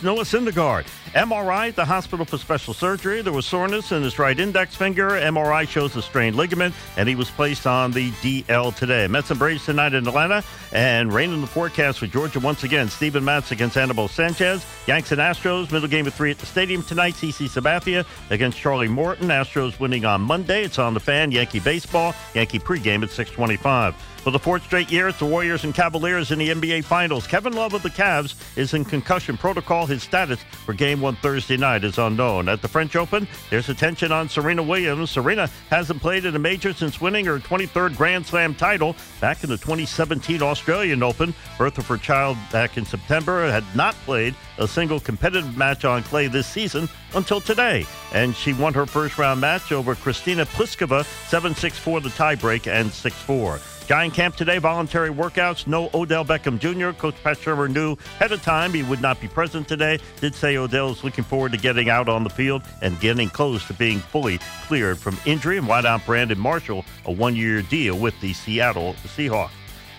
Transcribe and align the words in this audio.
Noah 0.00 0.22
Syndergaard. 0.22 0.86
MRI 1.14 1.70
at 1.70 1.74
the 1.74 1.84
hospital 1.84 2.24
for 2.24 2.38
special 2.38 2.72
surgery. 2.72 3.20
There 3.20 3.32
was 3.32 3.46
soreness 3.46 3.90
in 3.90 4.04
his 4.04 4.16
right 4.16 4.38
index 4.38 4.76
finger. 4.76 5.10
MRI 5.10 5.66
shows 5.66 5.96
a 5.96 6.02
strained 6.02 6.36
ligament, 6.36 6.72
and 6.96 7.08
he 7.08 7.16
was 7.16 7.28
placed 7.30 7.66
on 7.66 7.90
the 7.90 8.12
DL 8.22 8.72
today. 8.76 9.08
Mets 9.08 9.30
and 9.30 9.40
Braves 9.40 9.64
tonight 9.64 9.92
in 9.92 10.06
Atlanta, 10.06 10.44
and 10.70 11.12
rain 11.12 11.32
in 11.32 11.40
the 11.40 11.46
forecast 11.48 11.98
for 11.98 12.06
Georgia 12.06 12.38
once 12.38 12.62
again. 12.62 12.88
Steven 12.88 13.24
Matz 13.24 13.50
against 13.50 13.76
Anibal 13.76 14.06
Sanchez. 14.06 14.64
Yanks 14.86 15.10
and 15.10 15.20
Astros, 15.20 15.72
middle 15.72 15.88
game 15.88 16.06
of 16.06 16.14
three 16.14 16.30
at 16.30 16.38
the 16.38 16.46
stadium 16.46 16.84
tonight. 16.84 17.14
CC 17.14 17.48
Sabathia 17.48 18.06
against 18.30 18.56
Charlie 18.56 18.86
Morton. 18.86 19.28
Astros 19.28 19.80
winning 19.80 20.04
on 20.04 20.20
Monday. 20.20 20.62
It's 20.62 20.78
on 20.78 20.94
the 20.94 21.00
fan. 21.00 21.32
Yankee 21.32 21.60
baseball. 21.60 22.14
Yankee 22.34 22.60
pregame 22.60 23.02
at 23.02 23.10
625. 23.10 23.96
For 24.22 24.30
the 24.30 24.38
fourth 24.38 24.62
straight 24.62 24.92
year, 24.92 25.08
it's 25.08 25.18
the 25.18 25.26
Warriors 25.26 25.64
and 25.64 25.74
Cavaliers 25.74 26.30
in 26.30 26.38
the 26.38 26.50
NBA 26.50 26.84
Finals. 26.84 27.26
Kevin 27.26 27.54
Love 27.54 27.74
of 27.74 27.82
the 27.82 27.90
Cavs 27.90 28.36
is 28.56 28.72
in 28.72 28.84
concussion 28.84 29.36
protocol. 29.36 29.84
His 29.84 30.04
status 30.04 30.38
for 30.64 30.74
Game 30.74 31.00
1 31.00 31.16
Thursday 31.16 31.56
night 31.56 31.82
is 31.82 31.98
unknown. 31.98 32.48
At 32.48 32.62
the 32.62 32.68
French 32.68 32.94
Open, 32.94 33.26
there's 33.50 33.68
attention 33.68 34.12
on 34.12 34.28
Serena 34.28 34.62
Williams. 34.62 35.10
Serena 35.10 35.50
hasn't 35.70 36.00
played 36.00 36.24
in 36.24 36.36
a 36.36 36.38
major 36.38 36.72
since 36.72 37.00
winning 37.00 37.24
her 37.24 37.40
23rd 37.40 37.96
Grand 37.96 38.24
Slam 38.24 38.54
title 38.54 38.94
back 39.20 39.42
in 39.42 39.50
the 39.50 39.56
2017 39.56 40.40
Australian 40.40 41.02
Open. 41.02 41.34
Birth 41.58 41.78
of 41.78 41.88
her 41.88 41.96
child 41.96 42.36
back 42.52 42.76
in 42.76 42.84
September 42.84 43.50
had 43.50 43.64
not 43.74 43.96
played 44.04 44.36
a 44.58 44.68
single 44.68 45.00
competitive 45.00 45.56
match 45.56 45.84
on 45.84 46.04
clay 46.04 46.28
this 46.28 46.46
season 46.46 46.88
until 47.16 47.40
today. 47.40 47.84
And 48.12 48.36
she 48.36 48.52
won 48.52 48.72
her 48.74 48.86
first 48.86 49.18
round 49.18 49.40
match 49.40 49.72
over 49.72 49.96
Kristyna 49.96 50.46
Pliskova 50.46 51.04
7 51.28 51.56
6 51.56 51.76
4 51.76 52.00
the 52.00 52.08
tiebreak 52.10 52.70
and 52.70 52.92
6 52.92 53.16
4. 53.16 53.58
Giant 53.86 54.14
camp 54.14 54.36
today, 54.36 54.58
voluntary 54.58 55.10
workouts. 55.10 55.66
No 55.66 55.90
Odell 55.92 56.24
Beckham 56.24 56.58
Jr. 56.58 56.96
Coach 56.98 57.16
Pat 57.22 57.36
Shurmur 57.36 57.68
knew 57.68 57.92
ahead 57.92 58.32
of 58.32 58.42
time 58.42 58.72
he 58.72 58.82
would 58.82 59.02
not 59.02 59.20
be 59.20 59.28
present 59.28 59.66
today. 59.68 59.98
Did 60.20 60.34
say 60.34 60.56
Odell 60.56 60.90
is 60.90 61.04
looking 61.04 61.24
forward 61.24 61.52
to 61.52 61.58
getting 61.58 61.90
out 61.90 62.08
on 62.08 62.24
the 62.24 62.30
field 62.30 62.62
and 62.80 62.98
getting 63.00 63.28
close 63.28 63.66
to 63.66 63.74
being 63.74 63.98
fully 63.98 64.38
cleared 64.66 64.98
from 64.98 65.18
injury. 65.26 65.58
And 65.58 65.66
wideout 65.66 66.06
Brandon 66.06 66.38
Marshall, 66.38 66.84
a 67.06 67.12
one 67.12 67.36
year 67.36 67.60
deal 67.62 67.98
with 67.98 68.18
the 68.20 68.32
Seattle 68.32 68.94
Seahawks. 69.04 69.50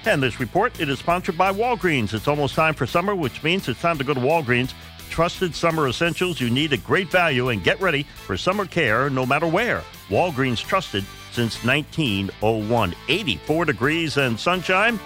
And 0.05 0.21
this 0.21 0.39
report, 0.39 0.79
it 0.79 0.89
is 0.89 0.99
sponsored 0.99 1.37
by 1.37 1.51
Walgreens. 1.53 2.13
It's 2.13 2.27
almost 2.27 2.55
time 2.55 2.73
for 2.73 2.85
summer, 2.85 3.15
which 3.15 3.43
means 3.43 3.67
it's 3.67 3.79
time 3.81 3.97
to 3.97 4.03
go 4.03 4.13
to 4.13 4.19
Walgreens. 4.19 4.73
Trusted 5.09 5.55
summer 5.55 5.87
essentials 5.87 6.41
you 6.41 6.49
need 6.49 6.73
at 6.73 6.83
great 6.83 7.09
value 7.09 7.49
and 7.49 7.63
get 7.63 7.79
ready 7.79 8.03
for 8.03 8.35
summer 8.35 8.65
care 8.65 9.09
no 9.09 9.25
matter 9.25 9.47
where. 9.47 9.83
Walgreens 10.09 10.57
trusted 10.65 11.05
since 11.33 11.63
1901. 11.65 12.95
84 13.07 13.65
degrees 13.65 14.17
and 14.17 14.39
sunshine. 14.39 14.99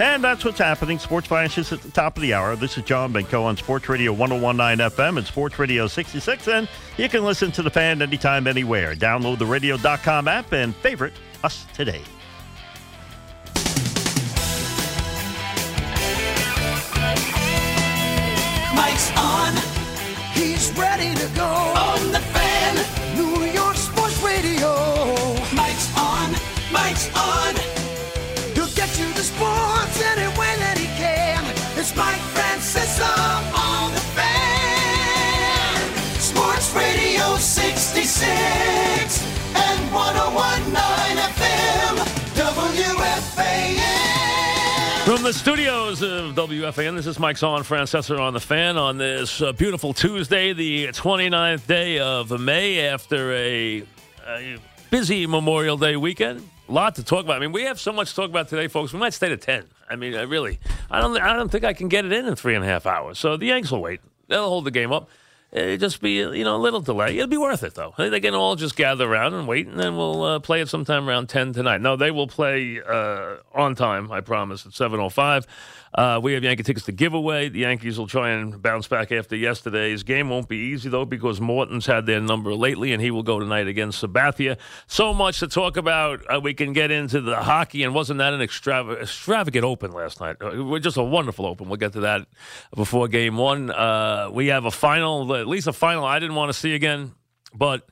And 0.00 0.22
that's 0.22 0.44
what's 0.44 0.58
happening. 0.58 0.98
Sports 1.00 1.26
Flashes 1.26 1.72
at 1.72 1.80
the 1.82 1.90
top 1.90 2.16
of 2.16 2.22
the 2.22 2.32
hour. 2.32 2.54
This 2.54 2.78
is 2.78 2.84
John 2.84 3.12
Benko 3.12 3.42
on 3.42 3.56
Sports 3.56 3.88
Radio 3.88 4.12
1019 4.12 4.86
FM 4.90 5.18
and 5.18 5.26
Sports 5.26 5.58
Radio 5.58 5.88
66. 5.88 6.46
And 6.46 6.68
you 6.96 7.08
can 7.08 7.24
listen 7.24 7.50
to 7.52 7.62
the 7.62 7.70
fan 7.70 8.00
anytime, 8.00 8.46
anywhere. 8.46 8.94
Download 8.94 9.38
the 9.38 9.46
radio.com 9.46 10.28
app 10.28 10.52
and 10.52 10.74
favorite 10.76 11.14
us 11.42 11.66
today. 11.74 12.02
Mike's 18.74 19.10
on. 19.16 19.52
He's 20.32 20.70
ready 20.78 21.12
to 21.12 21.28
go. 21.34 21.44
On 21.44 22.12
the 22.12 22.20
fan. 22.20 23.16
New 23.16 23.44
York 23.46 23.74
Sports 23.74 24.22
Radio. 24.22 25.37
Mike's 26.72 27.08
on. 27.16 27.54
He'll 28.54 28.68
get 28.74 28.90
you 28.98 29.10
the 29.14 29.22
sports 29.22 30.00
any 30.02 30.28
way 30.38 30.54
that 30.58 30.76
he 30.76 30.86
can. 31.00 31.42
It's 31.78 31.94
Mike 31.96 32.20
Francesa 32.34 33.08
On 33.56 33.92
the 33.92 34.00
fan. 34.16 35.80
Sports 36.20 36.74
Radio 36.74 37.36
66 37.36 38.20
and 39.56 39.92
1019 39.92 41.16
FM. 41.16 41.94
WFAN. 42.36 43.78
From 45.06 45.22
the 45.22 45.32
studios 45.32 46.02
of 46.02 46.34
WFAN, 46.34 46.96
this 46.96 47.06
is 47.06 47.18
Mike 47.18 47.38
Zahn, 47.38 47.62
Francesa 47.62 48.20
on 48.20 48.34
the 48.34 48.40
fan 48.40 48.76
on 48.76 48.98
this 48.98 49.40
uh, 49.40 49.52
beautiful 49.52 49.94
Tuesday, 49.94 50.52
the 50.52 50.88
29th 50.88 51.66
day 51.66 51.98
of 51.98 52.38
May, 52.38 52.80
after 52.80 53.32
a, 53.32 53.82
a 54.26 54.58
busy 54.90 55.26
Memorial 55.26 55.78
Day 55.78 55.96
weekend. 55.96 56.46
A 56.68 56.72
lot 56.72 56.96
to 56.96 57.02
talk 57.04 57.24
about. 57.24 57.36
I 57.36 57.38
mean, 57.40 57.52
we 57.52 57.62
have 57.62 57.80
so 57.80 57.92
much 57.92 58.10
to 58.10 58.16
talk 58.16 58.28
about 58.28 58.48
today, 58.48 58.68
folks. 58.68 58.92
We 58.92 58.98
might 58.98 59.14
stay 59.14 59.30
to 59.30 59.38
10. 59.38 59.64
I 59.88 59.96
mean, 59.96 60.14
I 60.14 60.22
really, 60.22 60.60
I 60.90 61.00
don't, 61.00 61.16
I 61.18 61.32
don't 61.32 61.50
think 61.50 61.64
I 61.64 61.72
can 61.72 61.88
get 61.88 62.04
it 62.04 62.12
in 62.12 62.26
in 62.26 62.34
three 62.36 62.54
and 62.54 62.62
a 62.62 62.68
half 62.68 62.84
hours. 62.84 63.18
So 63.18 63.36
the 63.38 63.46
Yanks 63.46 63.70
will 63.70 63.80
wait. 63.80 64.00
They'll 64.28 64.48
hold 64.48 64.64
the 64.64 64.70
game 64.70 64.92
up. 64.92 65.08
It'll 65.50 65.78
just 65.78 66.02
be, 66.02 66.16
you 66.16 66.44
know, 66.44 66.56
a 66.56 66.58
little 66.58 66.82
delay. 66.82 67.16
It'll 67.16 67.26
be 67.26 67.38
worth 67.38 67.62
it, 67.62 67.74
though. 67.74 67.94
They 67.96 68.20
can 68.20 68.34
all 68.34 68.54
just 68.54 68.76
gather 68.76 69.10
around 69.10 69.32
and 69.32 69.48
wait, 69.48 69.66
and 69.66 69.80
then 69.80 69.96
we'll 69.96 70.22
uh, 70.22 70.38
play 70.40 70.60
it 70.60 70.68
sometime 70.68 71.08
around 71.08 71.30
10 71.30 71.54
tonight. 71.54 71.80
No, 71.80 71.96
they 71.96 72.10
will 72.10 72.26
play 72.26 72.82
uh, 72.86 73.36
on 73.54 73.74
time, 73.74 74.12
I 74.12 74.20
promise, 74.20 74.66
at 74.66 74.72
7.05. 74.72 75.46
Uh, 75.94 76.20
we 76.22 76.34
have 76.34 76.44
Yankee 76.44 76.62
tickets 76.62 76.86
to 76.86 76.92
give 76.92 77.14
away. 77.14 77.48
The 77.48 77.60
Yankees 77.60 77.98
will 77.98 78.06
try 78.06 78.30
and 78.30 78.60
bounce 78.60 78.86
back 78.86 79.10
after 79.10 79.36
yesterday's 79.36 80.02
game. 80.02 80.28
Won't 80.28 80.48
be 80.48 80.56
easy, 80.56 80.88
though, 80.88 81.04
because 81.04 81.40
Morton's 81.40 81.86
had 81.86 82.06
their 82.06 82.20
number 82.20 82.54
lately, 82.54 82.92
and 82.92 83.02
he 83.02 83.10
will 83.10 83.22
go 83.22 83.38
tonight 83.38 83.66
against 83.66 84.02
Sabathia. 84.02 84.58
So 84.86 85.14
much 85.14 85.40
to 85.40 85.48
talk 85.48 85.76
about. 85.76 86.20
Uh, 86.28 86.40
we 86.40 86.54
can 86.54 86.72
get 86.72 86.90
into 86.90 87.20
the 87.20 87.36
hockey, 87.36 87.82
and 87.82 87.94
wasn't 87.94 88.18
that 88.18 88.32
an 88.32 88.40
extrav- 88.40 89.00
extravagant 89.00 89.64
open 89.64 89.92
last 89.92 90.20
night? 90.20 90.36
Uh, 90.40 90.78
just 90.78 90.96
a 90.96 91.02
wonderful 91.02 91.46
open. 91.46 91.68
We'll 91.68 91.76
get 91.76 91.92
to 91.94 92.00
that 92.00 92.26
before 92.74 93.08
game 93.08 93.36
one. 93.36 93.70
Uh, 93.70 94.28
we 94.32 94.48
have 94.48 94.64
a 94.64 94.70
final, 94.70 95.34
at 95.34 95.46
least 95.46 95.66
a 95.66 95.72
final 95.72 96.04
I 96.04 96.18
didn't 96.18 96.36
want 96.36 96.50
to 96.50 96.58
see 96.58 96.74
again, 96.74 97.12
but 97.54 97.86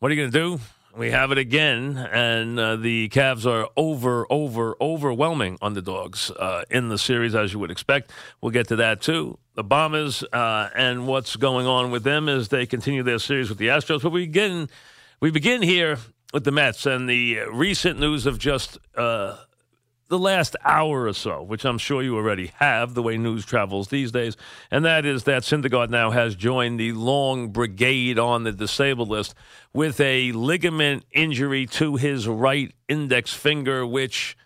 what 0.00 0.10
are 0.10 0.14
you 0.14 0.20
going 0.22 0.32
to 0.32 0.56
do? 0.56 0.60
We 0.96 1.12
have 1.12 1.30
it 1.30 1.38
again, 1.38 1.96
and 1.96 2.58
uh, 2.58 2.74
the 2.74 3.08
Cavs 3.10 3.46
are 3.46 3.68
over, 3.76 4.26
over, 4.28 4.74
overwhelming 4.80 5.56
underdogs 5.62 6.32
uh, 6.32 6.64
in 6.68 6.88
the 6.88 6.98
series, 6.98 7.34
as 7.36 7.52
you 7.52 7.60
would 7.60 7.70
expect. 7.70 8.10
We'll 8.40 8.50
get 8.50 8.66
to 8.68 8.76
that 8.76 9.00
too. 9.00 9.38
The 9.54 9.62
Bombers 9.62 10.24
uh, 10.32 10.68
and 10.74 11.06
what's 11.06 11.36
going 11.36 11.66
on 11.66 11.92
with 11.92 12.02
them 12.02 12.28
as 12.28 12.48
they 12.48 12.66
continue 12.66 13.04
their 13.04 13.20
series 13.20 13.48
with 13.48 13.58
the 13.58 13.68
Astros. 13.68 14.02
But 14.02 14.10
we 14.10 14.26
begin, 14.26 14.68
we 15.20 15.30
begin 15.30 15.62
here 15.62 15.98
with 16.32 16.42
the 16.42 16.50
Mets 16.50 16.86
and 16.86 17.08
the 17.08 17.38
recent 17.52 18.00
news 18.00 18.26
of 18.26 18.38
just 18.38 18.76
uh, 18.96 19.36
the 20.10 20.18
last 20.18 20.56
hour 20.64 21.04
or 21.06 21.12
so, 21.12 21.40
which 21.40 21.64
I'm 21.64 21.78
sure 21.78 22.02
you 22.02 22.16
already 22.16 22.48
have, 22.56 22.94
the 22.94 23.02
way 23.02 23.16
news 23.16 23.46
travels 23.46 23.88
these 23.88 24.10
days, 24.10 24.36
and 24.68 24.84
that 24.84 25.06
is 25.06 25.22
that 25.24 25.44
Syndergaard 25.44 25.88
now 25.88 26.10
has 26.10 26.34
joined 26.34 26.80
the 26.80 26.92
long 26.92 27.50
brigade 27.50 28.18
on 28.18 28.42
the 28.42 28.50
disabled 28.50 29.08
list 29.08 29.34
with 29.72 30.00
a 30.00 30.32
ligament 30.32 31.04
injury 31.12 31.64
to 31.66 31.94
his 31.94 32.26
right 32.26 32.74
index 32.88 33.32
finger, 33.32 33.86
which 33.86 34.36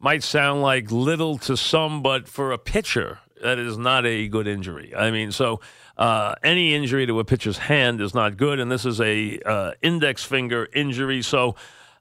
might 0.00 0.24
sound 0.24 0.60
like 0.60 0.90
little 0.90 1.38
to 1.38 1.56
some, 1.56 2.02
but 2.02 2.26
for 2.26 2.50
a 2.50 2.58
pitcher, 2.58 3.20
that 3.40 3.60
is 3.60 3.78
not 3.78 4.04
a 4.04 4.26
good 4.26 4.48
injury. 4.48 4.92
I 4.92 5.12
mean, 5.12 5.30
so 5.30 5.60
uh, 5.96 6.34
any 6.42 6.74
injury 6.74 7.06
to 7.06 7.20
a 7.20 7.24
pitcher's 7.24 7.58
hand 7.58 8.00
is 8.00 8.12
not 8.12 8.36
good, 8.36 8.58
and 8.58 8.72
this 8.72 8.84
is 8.84 9.00
a 9.00 9.38
uh, 9.46 9.70
index 9.80 10.24
finger 10.24 10.68
injury. 10.74 11.22
So. 11.22 11.54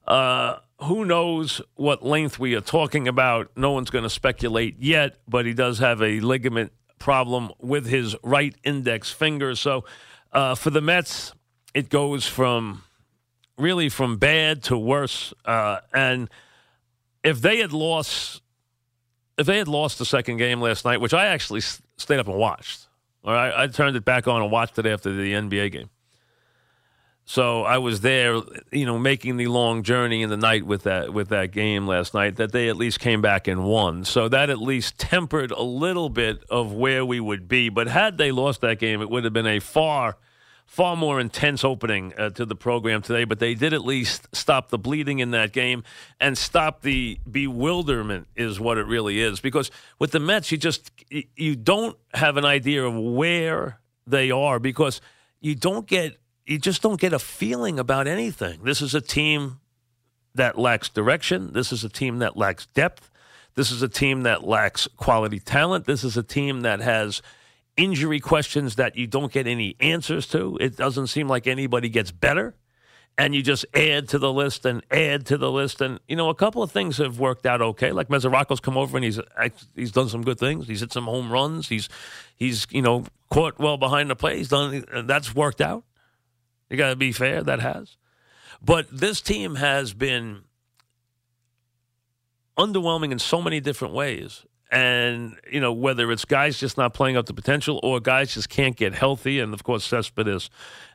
Uh, 0.08 0.58
who 0.84 1.06
knows 1.06 1.62
what 1.75 2.03
length 2.03 2.40
we 2.40 2.56
are 2.56 2.62
talking 2.62 3.08
about? 3.08 3.52
No 3.56 3.72
one's 3.72 3.90
going 3.90 4.03
to 4.03 4.09
speculate 4.09 4.78
yet, 4.80 5.18
but 5.28 5.46
he 5.46 5.53
does 5.53 5.80
have 5.80 6.02
a 6.02 6.19
ligament 6.19 6.72
problem 6.97 7.52
with 7.59 7.86
his 7.86 8.16
right 8.24 8.56
index 8.64 9.12
finger. 9.12 9.56
So 9.56 9.86
uh, 10.31 10.56
for 10.56 10.72
the 10.72 10.81
Mets, 10.81 11.34
it 11.74 11.90
goes 11.90 12.25
from 12.25 12.84
really 13.58 13.90
from 13.90 14.18
bad 14.18 14.64
to 14.64 14.78
worse. 14.78 15.34
Uh, 15.46 15.80
and 15.94 16.30
if 17.24 17.42
they 17.42 17.59
had 17.59 17.74
lost, 17.74 18.42
if 19.38 19.46
they 19.46 19.59
had 19.59 19.68
lost 19.68 20.00
the 20.00 20.06
second 20.06 20.38
game 20.38 20.62
last 20.62 20.84
night, 20.84 21.00
which 21.00 21.13
I 21.13 21.28
actually 21.28 21.62
stayed 21.62 22.19
up 22.19 22.28
and 22.28 22.38
watched, 22.38 22.88
all 23.24 23.34
right, 23.34 23.53
I 23.56 23.68
turned 23.68 23.96
it 23.96 24.03
back 24.03 24.28
on 24.28 24.42
and 24.42 24.52
watched 24.52 24.80
it 24.80 24.88
after 24.88 25.13
the 25.13 25.33
NBA 25.33 25.72
game. 25.72 25.91
So 27.31 27.63
I 27.63 27.78
was 27.78 28.01
there, 28.01 28.42
you 28.74 28.86
know, 28.86 29.00
making 29.00 29.38
the 29.38 29.48
long 29.48 29.83
journey 29.83 30.22
in 30.22 30.30
the 30.30 30.36
night 30.36 30.66
with 30.66 30.83
that 30.83 31.13
with 31.13 31.30
that 31.30 31.51
game 31.51 31.88
last 31.88 32.13
night. 32.13 32.36
That 32.36 32.51
they 32.51 32.68
at 32.68 32.75
least 32.75 33.00
came 33.00 33.22
back 33.22 33.48
and 33.48 33.63
won, 33.63 34.04
so 34.04 34.28
that 34.28 34.50
at 34.50 34.57
least 34.57 34.98
tempered 34.98 35.51
a 35.51 35.63
little 35.63 36.10
bit 36.10 36.44
of 36.50 36.74
where 36.74 37.06
we 37.06 37.22
would 37.22 37.48
be. 37.48 37.69
But 37.69 37.88
had 37.88 38.18
they 38.18 38.33
lost 38.33 38.60
that 38.62 38.80
game, 38.80 39.01
it 39.01 39.10
would 39.10 39.24
have 39.24 39.31
been 39.31 39.48
a 39.48 39.62
far, 39.62 40.18
far 40.66 40.98
more 40.98 41.22
intense 41.22 41.63
opening 41.63 42.13
uh, 42.18 42.31
to 42.31 42.45
the 42.45 42.54
program 42.54 43.01
today. 43.01 43.24
But 43.24 43.39
they 43.39 43.54
did 43.54 43.74
at 43.74 43.86
least 43.86 44.28
stop 44.36 44.68
the 44.68 44.78
bleeding 44.78 45.19
in 45.19 45.31
that 45.31 45.54
game 45.54 45.86
and 46.19 46.38
stop 46.38 46.81
the 46.81 47.18
bewilderment, 47.31 48.28
is 48.36 48.60
what 48.60 48.78
it 48.78 48.88
really 48.88 49.22
is. 49.22 49.39
Because 49.39 49.72
with 50.00 50.12
the 50.12 50.19
Mets, 50.19 50.51
you 50.51 50.57
just 50.57 50.92
you 51.38 51.56
don't 51.56 51.98
have 52.13 52.36
an 52.36 52.44
idea 52.44 52.83
of 52.83 52.94
where 52.94 53.80
they 54.06 54.31
are 54.31 54.60
because 54.60 55.00
you 55.39 55.56
don't 55.56 55.88
get 55.88 56.18
you 56.46 56.58
just 56.58 56.82
don't 56.82 57.00
get 57.00 57.14
a 57.14 57.20
feeling 57.20 57.80
about 57.80 58.08
anything. 58.08 58.64
This 58.64 58.82
is 58.82 58.96
a 58.96 59.02
team 59.02 59.60
that 60.36 60.58
lacks 60.58 60.90
direction. 60.90 61.54
This 61.54 61.72
is 61.72 61.84
a 61.84 61.90
team 61.90 62.20
that 62.20 62.38
lacks 62.38 62.66
depth. 62.68 63.10
This 63.56 63.72
is 63.72 63.82
a 63.82 63.90
team 63.90 64.24
that 64.24 64.46
lacks 64.46 64.88
quality 64.98 65.40
talent. 65.40 65.86
This 65.86 66.04
is 66.04 66.16
a 66.16 66.24
team 66.24 66.62
that 66.62 66.80
has 66.80 67.22
injury 67.78 68.20
questions 68.20 68.76
that 68.76 68.96
you 68.96 69.08
don't 69.08 69.32
get 69.32 69.48
any 69.48 69.76
answers 69.80 70.28
to. 70.28 70.58
It 70.62 70.78
doesn't 70.78 71.08
seem 71.08 71.28
like 71.28 71.48
anybody 71.48 71.90
gets 71.90 72.12
better. 72.12 72.56
And 73.18 73.36
you 73.36 73.44
just 73.44 73.66
add 73.76 74.08
to 74.10 74.20
the 74.20 74.32
list 74.32 74.66
and 74.66 74.82
add 74.90 75.26
to 75.28 75.38
the 75.38 75.52
list. 75.52 75.82
And, 75.82 76.00
you 76.08 76.16
know, 76.16 76.30
a 76.30 76.36
couple 76.36 76.64
of 76.64 76.72
things 76.72 76.98
have 76.98 77.20
worked 77.20 77.46
out 77.46 77.62
okay. 77.62 77.92
Like 77.92 78.10
Mesoraco's 78.10 78.62
come 78.62 78.78
over 78.78 78.98
and 78.98 79.04
he's 79.04 79.20
he's 79.76 79.92
done 79.92 80.08
some 80.08 80.24
good 80.24 80.40
things. 80.40 80.68
He's 80.68 80.80
hit 80.80 80.94
some 80.94 81.06
home 81.06 81.30
runs. 81.32 81.68
He's, 81.68 81.90
he's 82.38 82.66
you 82.72 82.82
know, 82.82 83.04
caught 83.30 83.60
well 83.60 83.78
behind 83.78 84.10
the 84.10 84.16
plate. 84.16 84.38
He's 84.38 84.48
done, 84.48 84.86
that's 85.06 85.36
worked 85.36 85.60
out. 85.60 85.84
You 86.71 86.77
got 86.77 86.89
to 86.89 86.95
be 86.95 87.12
fair, 87.12 87.44
that 87.44 87.59
has. 87.59 87.97
But 88.62 88.88
this 88.89 89.19
team 89.19 89.56
has 89.56 89.94
been 89.94 90.44
underwhelming 92.57 93.12
in 93.12 93.19
so 93.19 93.41
many 93.41 93.59
different 93.59 93.94
ways. 93.94 94.45
And, 94.71 95.35
you 95.51 95.59
know, 95.59 95.73
whether 95.73 96.09
it's 96.13 96.23
guys 96.23 96.57
just 96.57 96.77
not 96.77 96.94
playing 96.94 97.18
up 97.18 97.25
to 97.25 97.33
potential 97.33 97.81
or 97.83 98.00
guys 98.00 98.35
just 98.35 98.47
can't 98.47 98.77
get 98.77 98.94
healthy. 98.94 99.41
And, 99.41 99.53
of 99.53 99.65
course, 99.65 99.83
Cespedes 99.83 100.50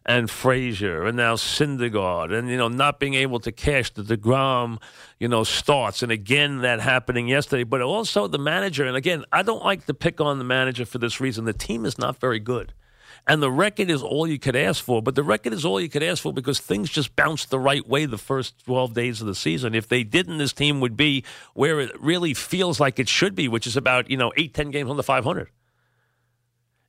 and 0.07 0.31
Frazier 0.31 1.05
and 1.05 1.15
now 1.15 1.35
Syndergaard 1.35 2.33
and, 2.33 2.49
you 2.49 2.57
know, 2.57 2.69
not 2.69 2.99
being 2.99 3.13
able 3.13 3.39
to 3.41 3.53
cash 3.53 3.91
the 3.91 4.03
DeGrom, 4.03 4.81
you 5.21 5.29
know, 5.29 5.45
starts. 5.45 6.03
And, 6.03 6.11
again, 6.11 6.63
that 6.63 6.81
happening 6.81 7.29
yesterday. 7.29 7.65
But 7.65 7.83
also 7.83 8.29
the 8.29 8.39
manager. 8.39 8.87
And, 8.87 8.97
again, 8.97 9.27
I 9.31 9.43
don't 9.43 9.63
like 9.63 9.85
to 9.85 9.93
pick 9.93 10.23
on 10.23 10.39
the 10.39 10.45
manager 10.45 10.87
for 10.87 10.97
this 10.97 11.21
reason. 11.21 11.45
The 11.45 11.53
team 11.53 11.85
is 11.85 11.99
not 11.99 12.19
very 12.19 12.41
good. 12.41 12.73
And 13.27 13.43
the 13.43 13.51
record 13.51 13.91
is 13.91 14.03
all 14.03 14.27
you 14.27 14.39
could 14.39 14.57
ask 14.57 14.83
for. 14.83 15.03
But 15.03 15.15
the 15.15 15.23
record 15.23 15.53
is 15.53 15.65
all 15.65 15.81
you 15.81 15.89
could 15.89 16.03
ask 16.03 16.23
for 16.23 16.33
because 16.33 16.61
things 16.61 16.91
just 16.91 17.17
bounced 17.17 17.51
the 17.51 17.59
right 17.59 17.87
way 17.87 18.07
the 18.07 18.19
first 18.19 18.65
12 18.65 18.95
days 18.95 19.21
of 19.21 19.27
the 19.27 19.35
season. 19.35 19.75
If 19.75 19.89
they 19.89 20.05
didn't, 20.05 20.39
this 20.39 20.53
team 20.53 20.81
would 20.81 20.97
be 20.97 21.25
where 21.55 21.81
it 21.81 21.99
really 22.01 22.35
feels 22.35 22.79
like 22.79 22.99
it 22.99 23.09
should 23.09 23.35
be, 23.35 23.49
which 23.49 23.67
is 23.67 23.77
about, 23.77 24.11
you 24.11 24.17
know, 24.17 24.33
eight, 24.37 24.55
10 24.55 24.71
games 24.71 24.91
on 24.91 24.97
the 24.97 25.03
500. 25.03 25.51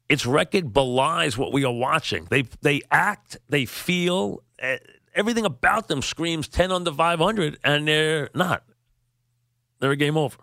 Its 0.10 0.26
record 0.26 0.74
belies 0.74 1.38
what 1.38 1.52
we 1.52 1.66
are 1.66 1.74
watching. 1.74 2.28
They, 2.30 2.44
they 2.62 2.82
act, 2.92 3.38
they 3.50 3.66
feel, 3.66 4.44
uh, 4.62 4.78
everything 5.14 5.46
about 5.46 5.88
them 5.88 6.02
screams 6.02 6.48
10 6.48 6.72
under 6.72 6.94
500, 6.94 7.58
and 7.64 7.88
they're 7.88 8.30
not. 8.34 8.64
They're 9.80 9.92
a 9.92 9.98
game 9.98 10.18
over. 10.18 10.38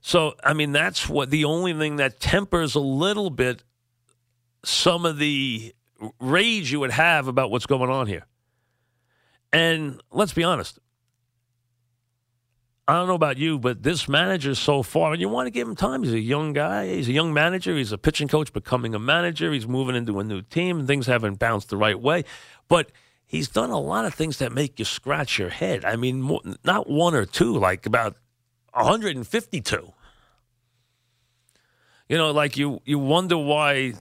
So, 0.00 0.34
I 0.42 0.52
mean, 0.52 0.72
that's 0.72 1.08
what 1.08 1.30
the 1.30 1.44
only 1.44 1.72
thing 1.72 1.96
that 1.96 2.18
tempers 2.18 2.74
a 2.74 2.80
little 2.80 3.30
bit 3.30 3.62
some 4.64 5.04
of 5.04 5.18
the 5.18 5.74
rage 6.20 6.72
you 6.72 6.80
would 6.80 6.90
have 6.90 7.28
about 7.28 7.50
what's 7.50 7.66
going 7.66 7.90
on 7.90 8.06
here. 8.06 8.26
And 9.52 10.00
let's 10.10 10.32
be 10.32 10.44
honest. 10.44 10.78
I 12.88 12.94
don't 12.94 13.06
know 13.06 13.14
about 13.14 13.38
you, 13.38 13.58
but 13.58 13.82
this 13.82 14.08
manager 14.08 14.54
so 14.56 14.82
far, 14.82 15.12
and 15.12 15.20
you 15.20 15.28
want 15.28 15.46
to 15.46 15.50
give 15.50 15.68
him 15.68 15.76
time. 15.76 16.02
He's 16.02 16.12
a 16.12 16.20
young 16.20 16.52
guy. 16.52 16.88
He's 16.88 17.08
a 17.08 17.12
young 17.12 17.32
manager. 17.32 17.76
He's 17.76 17.92
a 17.92 17.98
pitching 17.98 18.26
coach 18.26 18.52
becoming 18.52 18.94
a 18.94 18.98
manager. 18.98 19.52
He's 19.52 19.68
moving 19.68 19.94
into 19.94 20.18
a 20.18 20.24
new 20.24 20.42
team, 20.42 20.86
things 20.86 21.06
haven't 21.06 21.38
bounced 21.38 21.68
the 21.68 21.76
right 21.76 21.98
way. 21.98 22.24
But 22.68 22.90
he's 23.24 23.48
done 23.48 23.70
a 23.70 23.78
lot 23.78 24.04
of 24.04 24.14
things 24.14 24.38
that 24.38 24.52
make 24.52 24.78
you 24.78 24.84
scratch 24.84 25.38
your 25.38 25.48
head. 25.48 25.84
I 25.84 25.94
mean, 25.96 26.20
more, 26.22 26.40
not 26.64 26.90
one 26.90 27.14
or 27.14 27.24
two, 27.24 27.56
like 27.56 27.86
about 27.86 28.16
152. 28.74 29.92
You 32.08 32.18
know, 32.18 32.30
like 32.32 32.56
you, 32.56 32.82
you 32.84 32.98
wonder 32.98 33.38
why 33.38 33.94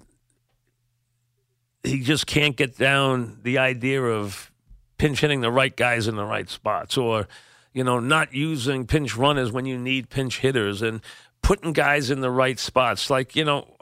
he 1.84 2.02
just 2.02 2.28
can't 2.28 2.56
get 2.56 2.78
down 2.78 3.40
the 3.44 3.58
idea 3.58 4.02
of 4.02 4.52
pinch 4.98 5.22
hitting 5.22 5.42
the 5.42 5.52
right 5.52 5.76
guys 5.76 6.08
in 6.08 6.16
the 6.16 6.26
right 6.26 6.50
spots 6.50 6.98
or 6.98 7.28
you 7.74 7.84
know 7.84 8.00
not 8.00 8.34
using 8.34 8.86
pinch 8.86 9.16
runners 9.16 9.52
when 9.52 9.66
you 9.66 9.78
need 9.78 10.10
pinch 10.10 10.40
hitters 10.40 10.82
and 10.82 11.02
putting 11.42 11.74
guys 11.74 12.12
in 12.12 12.22
the 12.22 12.30
right 12.30 12.60
spots. 12.60 13.10
Like 13.10 13.36
you 13.36 13.46
know 13.46 13.76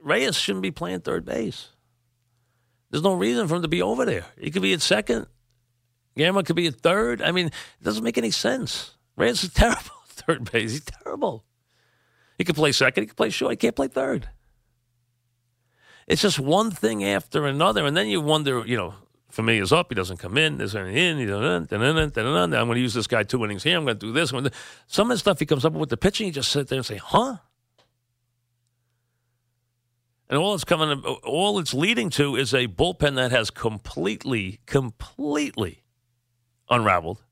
Reyes 0.00 0.36
shouldn't 0.36 0.62
be 0.62 0.70
playing 0.70 1.00
third 1.00 1.24
base. 1.24 1.68
There's 2.90 3.04
no 3.04 3.14
reason 3.14 3.48
for 3.48 3.56
him 3.56 3.62
to 3.62 3.68
be 3.68 3.80
over 3.80 4.04
there. 4.04 4.26
He 4.38 4.50
could 4.50 4.62
be 4.62 4.74
at 4.74 4.82
second. 4.82 5.26
Gamma 6.16 6.42
could 6.42 6.56
be 6.56 6.66
at 6.66 6.80
third. 6.80 7.22
I 7.22 7.32
mean 7.32 7.46
it 7.46 7.82
doesn't 7.82 8.04
make 8.04 8.18
any 8.18 8.30
sense. 8.30 8.94
Reyes 9.16 9.42
is 9.42 9.52
terrible 9.54 9.80
third 10.06 10.50
base. 10.50 10.72
He's 10.72 10.84
terrible. 10.84 11.44
He 12.36 12.44
could 12.44 12.56
play 12.56 12.72
second. 12.72 13.04
He 13.04 13.06
could 13.06 13.16
play 13.16 13.30
short. 13.30 13.52
He 13.52 13.56
can't 13.56 13.76
play 13.76 13.88
third 13.88 14.28
it's 16.06 16.22
just 16.22 16.38
one 16.38 16.70
thing 16.70 17.04
after 17.04 17.46
another, 17.46 17.86
and 17.86 17.96
then 17.96 18.08
you 18.08 18.20
wonder, 18.20 18.64
you 18.66 18.76
know, 18.76 18.94
Familia's 19.30 19.72
up, 19.72 19.86
he 19.88 19.94
doesn't 19.94 20.18
come 20.18 20.36
in, 20.36 20.58
there's 20.58 20.74
an 20.74 20.88
in, 20.88 21.18
I'm 21.20 21.68
going 21.68 22.74
to 22.74 22.80
use 22.80 22.94
this 22.94 23.06
guy 23.06 23.22
two 23.22 23.44
innings 23.44 23.62
here, 23.62 23.78
I'm 23.78 23.84
going 23.84 23.98
to 23.98 24.06
do 24.06 24.12
this. 24.12 24.30
Some 24.86 25.10
of 25.10 25.14
the 25.14 25.18
stuff 25.18 25.38
he 25.38 25.46
comes 25.46 25.64
up 25.64 25.72
with 25.72 25.88
the 25.88 25.96
pitching, 25.96 26.26
you 26.26 26.32
just 26.32 26.52
sit 26.52 26.68
there 26.68 26.78
and 26.78 26.86
say, 26.86 26.98
huh? 26.98 27.38
And 30.28 30.38
all 30.38 30.54
it's 30.54 30.64
coming, 30.64 31.02
all 31.02 31.58
it's 31.58 31.74
leading 31.74 32.08
to 32.10 32.36
is 32.36 32.54
a 32.54 32.66
bullpen 32.66 33.16
that 33.16 33.32
has 33.32 33.50
completely, 33.50 34.60
completely 34.64 35.82
unraveled. 36.70 37.22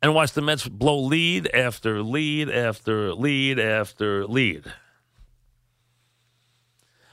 And 0.00 0.14
watch 0.14 0.32
the 0.32 0.40
Mets 0.40 0.66
blow 0.66 0.98
lead 0.98 1.50
after 1.52 2.02
lead 2.02 2.48
after 2.48 3.12
lead 3.12 3.58
after 3.58 4.26
lead. 4.26 4.64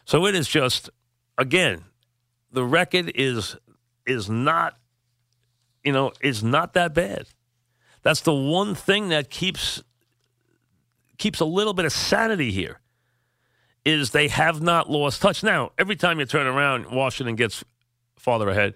So 0.08 0.26
it 0.26 0.36
is 0.36 0.48
just, 0.48 0.90
again, 1.38 1.84
the 2.50 2.64
record 2.64 3.12
is 3.14 3.58
is 4.06 4.30
not, 4.30 4.78
you 5.84 5.92
know, 5.92 6.14
is 6.22 6.42
not 6.42 6.74
that 6.76 6.94
bad. 6.94 7.28
That's 8.04 8.22
the 8.22 8.34
one 8.34 8.74
thing 8.74 9.10
that 9.10 9.30
keeps 9.30 9.84
keeps 11.18 11.42
a 11.42 11.46
little 11.46 11.74
bit 11.74 11.84
of 11.84 11.92
sanity 11.92 12.52
here. 12.52 12.80
Is 13.84 14.12
they 14.12 14.30
have 14.30 14.62
not 14.62 14.90
lost 14.90 15.22
touch. 15.22 15.44
Now, 15.44 15.74
every 15.78 15.98
time 15.98 16.22
you 16.22 16.26
turn 16.26 16.48
around, 16.48 16.90
Washington 16.90 17.36
gets 17.36 17.66
farther 18.16 18.48
ahead, 18.48 18.76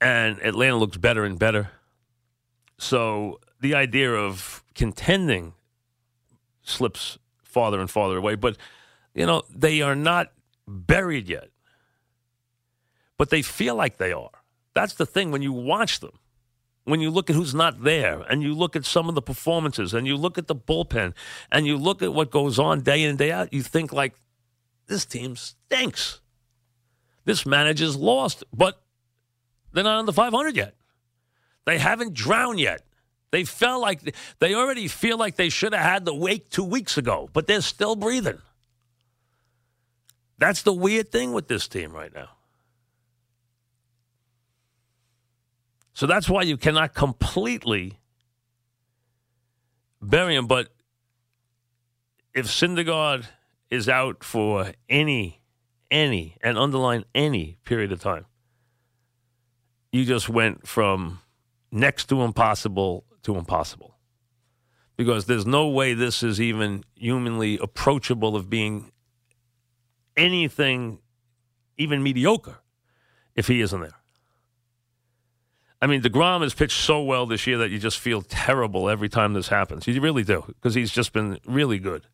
and 0.00 0.38
Atlanta 0.38 0.76
looks 0.76 0.96
better 0.96 1.24
and 1.24 1.38
better. 1.38 1.70
So 2.78 3.40
the 3.60 3.74
idea 3.74 4.10
of 4.10 4.64
contending 4.74 5.52
slips 6.62 7.18
farther 7.42 7.78
and 7.78 7.90
farther 7.90 8.16
away. 8.16 8.36
But 8.36 8.56
you 9.14 9.26
know, 9.26 9.42
they 9.54 9.80
are 9.80 9.94
not 9.94 10.32
buried 10.66 11.28
yet, 11.28 11.50
but 13.16 13.30
they 13.30 13.42
feel 13.42 13.74
like 13.74 13.96
they 13.98 14.12
are. 14.12 14.30
That's 14.74 14.94
the 14.94 15.06
thing 15.06 15.30
when 15.30 15.42
you 15.42 15.52
watch 15.52 16.00
them. 16.00 16.18
When 16.86 17.00
you 17.00 17.10
look 17.10 17.30
at 17.30 17.36
who's 17.36 17.54
not 17.54 17.82
there 17.82 18.20
and 18.28 18.42
you 18.42 18.52
look 18.54 18.76
at 18.76 18.84
some 18.84 19.08
of 19.08 19.14
the 19.14 19.22
performances 19.22 19.94
and 19.94 20.06
you 20.06 20.18
look 20.18 20.36
at 20.36 20.48
the 20.48 20.54
bullpen 20.54 21.14
and 21.50 21.66
you 21.66 21.78
look 21.78 22.02
at 22.02 22.12
what 22.12 22.30
goes 22.30 22.58
on 22.58 22.82
day 22.82 23.02
in 23.02 23.10
and 23.10 23.18
day 23.18 23.32
out, 23.32 23.54
you 23.54 23.62
think 23.62 23.90
like 23.90 24.12
this 24.86 25.06
team 25.06 25.34
stinks. 25.36 26.20
This 27.24 27.46
manager's 27.46 27.96
lost, 27.96 28.44
but 28.52 28.82
they're 29.72 29.84
not 29.84 29.98
on 29.98 30.04
the 30.04 30.12
500 30.12 30.56
yet. 30.56 30.74
They 31.64 31.78
haven't 31.78 32.12
drowned 32.12 32.60
yet. 32.60 32.82
They 33.30 33.44
felt 33.44 33.80
like 33.80 34.14
they 34.38 34.54
already 34.54 34.86
feel 34.86 35.16
like 35.16 35.36
they 35.36 35.48
should 35.48 35.72
have 35.72 35.82
had 35.82 36.04
the 36.04 36.14
wake 36.14 36.50
two 36.50 36.64
weeks 36.64 36.98
ago, 36.98 37.30
but 37.32 37.46
they're 37.46 37.62
still 37.62 37.96
breathing. 37.96 38.38
That's 40.38 40.62
the 40.62 40.72
weird 40.72 41.10
thing 41.10 41.32
with 41.32 41.48
this 41.48 41.68
team 41.68 41.92
right 41.92 42.12
now. 42.14 42.30
So 45.92 46.06
that's 46.06 46.28
why 46.28 46.42
you 46.42 46.56
cannot 46.56 46.92
completely 46.94 48.00
bury 50.02 50.34
him. 50.34 50.46
But 50.46 50.68
if 52.34 52.46
Syndergaard 52.46 53.26
is 53.70 53.88
out 53.88 54.24
for 54.24 54.72
any, 54.88 55.40
any, 55.90 56.36
and 56.42 56.58
underline 56.58 57.04
any 57.14 57.58
period 57.64 57.92
of 57.92 58.00
time, 58.00 58.26
you 59.92 60.04
just 60.04 60.28
went 60.28 60.66
from 60.66 61.20
next 61.70 62.06
to 62.06 62.22
impossible 62.22 63.04
to 63.22 63.36
impossible. 63.36 63.96
Because 64.96 65.26
there's 65.26 65.46
no 65.46 65.68
way 65.68 65.94
this 65.94 66.22
is 66.22 66.40
even 66.40 66.84
humanly 66.96 67.58
approachable 67.58 68.34
of 68.36 68.50
being 68.50 68.92
anything 70.16 70.98
even 71.76 72.02
mediocre 72.02 72.56
if 73.34 73.48
he 73.48 73.60
isn't 73.60 73.80
there. 73.80 73.94
I 75.82 75.86
mean, 75.86 76.00
DeGrom 76.00 76.40
has 76.42 76.54
pitched 76.54 76.80
so 76.80 77.02
well 77.02 77.26
this 77.26 77.46
year 77.46 77.58
that 77.58 77.70
you 77.70 77.78
just 77.78 77.98
feel 77.98 78.22
terrible 78.22 78.88
every 78.88 79.08
time 79.08 79.34
this 79.34 79.48
happens. 79.48 79.86
You 79.86 80.00
really 80.00 80.24
do, 80.24 80.42
because 80.46 80.74
he's 80.74 80.90
just 80.90 81.12
been 81.12 81.38
really 81.44 81.78
good. 81.78 82.06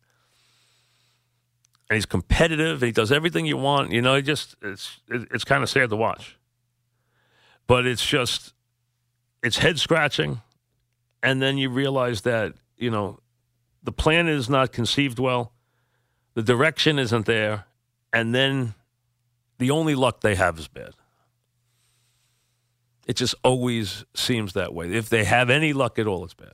And 1.89 1.95
he's 1.95 2.05
competitive. 2.05 2.81
He 2.81 2.91
does 2.91 3.11
everything 3.11 3.45
you 3.45 3.55
want. 3.55 3.91
You 3.91 4.01
know, 4.01 4.15
it 4.15 4.23
just 4.23 4.55
it's 4.61 4.99
it's 5.07 5.45
kind 5.45 5.63
of 5.63 5.69
sad 5.69 5.89
to 5.89 5.95
watch. 5.95 6.37
But 7.65 7.85
it's 7.85 8.05
just 8.05 8.53
it's 9.41 9.59
head 9.59 9.79
scratching, 9.79 10.41
and 11.23 11.41
then 11.41 11.57
you 11.57 11.69
realize 11.69 12.21
that 12.21 12.55
you 12.77 12.89
know 12.89 13.19
the 13.83 13.91
plan 13.93 14.27
is 14.27 14.49
not 14.49 14.73
conceived 14.73 15.17
well, 15.17 15.53
the 16.33 16.43
direction 16.43 16.99
isn't 16.99 17.25
there, 17.25 17.65
and 18.13 18.33
then 18.33 18.73
the 19.57 19.71
only 19.71 19.95
luck 19.95 20.21
they 20.21 20.35
have 20.35 20.57
is 20.59 20.67
bad. 20.67 20.91
It 23.07 23.15
just 23.15 23.35
always 23.43 24.05
seems 24.13 24.53
that 24.53 24.73
way. 24.73 24.91
If 24.93 25.09
they 25.09 25.23
have 25.23 25.49
any 25.49 25.73
luck 25.73 25.99
at 25.99 26.07
all, 26.07 26.23
it's 26.23 26.33
bad. 26.33 26.53